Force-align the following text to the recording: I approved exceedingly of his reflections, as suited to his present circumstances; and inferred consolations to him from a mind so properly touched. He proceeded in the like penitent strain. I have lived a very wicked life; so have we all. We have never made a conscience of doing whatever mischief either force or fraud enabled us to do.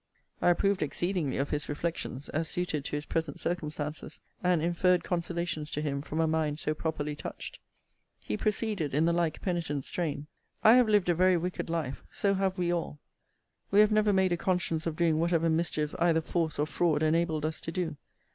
I 0.41 0.49
approved 0.49 0.81
exceedingly 0.81 1.37
of 1.37 1.51
his 1.51 1.69
reflections, 1.69 2.27
as 2.29 2.49
suited 2.49 2.85
to 2.85 2.95
his 2.95 3.05
present 3.05 3.39
circumstances; 3.39 4.19
and 4.43 4.59
inferred 4.59 5.03
consolations 5.03 5.69
to 5.69 5.81
him 5.83 6.01
from 6.01 6.19
a 6.19 6.25
mind 6.25 6.59
so 6.59 6.73
properly 6.73 7.15
touched. 7.15 7.59
He 8.19 8.35
proceeded 8.35 8.95
in 8.95 9.05
the 9.05 9.13
like 9.13 9.43
penitent 9.43 9.85
strain. 9.85 10.25
I 10.63 10.73
have 10.73 10.89
lived 10.89 11.09
a 11.09 11.13
very 11.13 11.37
wicked 11.37 11.69
life; 11.69 12.03
so 12.09 12.33
have 12.33 12.57
we 12.57 12.73
all. 12.73 12.97
We 13.69 13.79
have 13.81 13.91
never 13.91 14.11
made 14.11 14.31
a 14.31 14.37
conscience 14.37 14.87
of 14.87 14.95
doing 14.95 15.19
whatever 15.19 15.51
mischief 15.51 15.93
either 15.99 16.21
force 16.21 16.57
or 16.57 16.65
fraud 16.65 17.03
enabled 17.03 17.45
us 17.45 17.59
to 17.61 17.71
do. 17.71 17.95